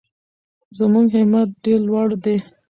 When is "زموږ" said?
0.77-1.05